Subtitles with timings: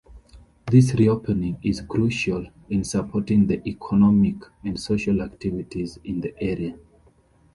[0.65, 6.79] This reopening is crucial in supporting the economic and social activities in the area.